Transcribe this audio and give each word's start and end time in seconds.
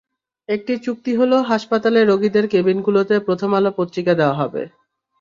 একটি 0.49 0.73
চুক্তি 0.85 1.11
হলো 1.15 1.37
হাসপাতালে 1.49 1.99
রোগীদের 2.03 2.45
কেবিনগুলোতে 2.47 3.15
প্রথম 3.27 3.49
আলো 3.53 3.71
পত্রিকা 3.79 4.13
দেওয়া 4.19 4.39
হবে। 4.41 4.61